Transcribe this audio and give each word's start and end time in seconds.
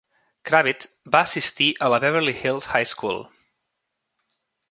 Kravitz 0.49 0.87
va 1.15 1.21
assistir 1.29 1.67
a 1.87 1.91
la 1.95 2.01
Beverly 2.05 2.35
Hills 2.39 2.71
High 2.77 2.91
School. 2.95 3.23